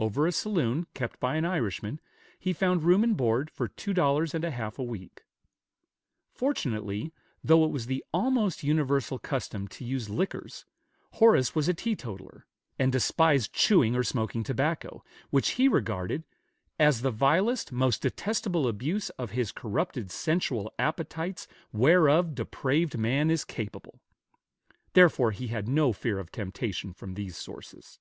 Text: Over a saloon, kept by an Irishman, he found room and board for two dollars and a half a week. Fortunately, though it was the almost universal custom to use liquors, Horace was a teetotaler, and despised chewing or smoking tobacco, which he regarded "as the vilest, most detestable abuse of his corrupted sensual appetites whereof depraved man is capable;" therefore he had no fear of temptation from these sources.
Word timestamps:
Over 0.00 0.26
a 0.26 0.32
saloon, 0.32 0.88
kept 0.92 1.20
by 1.20 1.36
an 1.36 1.44
Irishman, 1.44 2.00
he 2.36 2.52
found 2.52 2.82
room 2.82 3.04
and 3.04 3.16
board 3.16 3.48
for 3.48 3.68
two 3.68 3.94
dollars 3.94 4.34
and 4.34 4.44
a 4.44 4.50
half 4.50 4.76
a 4.76 4.82
week. 4.82 5.22
Fortunately, 6.34 7.12
though 7.44 7.64
it 7.64 7.70
was 7.70 7.86
the 7.86 8.04
almost 8.12 8.64
universal 8.64 9.20
custom 9.20 9.68
to 9.68 9.84
use 9.84 10.10
liquors, 10.10 10.64
Horace 11.12 11.54
was 11.54 11.68
a 11.68 11.74
teetotaler, 11.74 12.44
and 12.76 12.90
despised 12.90 13.52
chewing 13.52 13.94
or 13.94 14.02
smoking 14.02 14.42
tobacco, 14.42 15.04
which 15.30 15.50
he 15.50 15.68
regarded 15.68 16.24
"as 16.80 17.02
the 17.02 17.12
vilest, 17.12 17.70
most 17.70 18.02
detestable 18.02 18.66
abuse 18.66 19.10
of 19.10 19.30
his 19.30 19.52
corrupted 19.52 20.10
sensual 20.10 20.74
appetites 20.80 21.46
whereof 21.72 22.34
depraved 22.34 22.98
man 22.98 23.30
is 23.30 23.44
capable;" 23.44 24.00
therefore 24.94 25.30
he 25.30 25.46
had 25.46 25.68
no 25.68 25.92
fear 25.92 26.18
of 26.18 26.32
temptation 26.32 26.92
from 26.92 27.14
these 27.14 27.36
sources. 27.36 28.00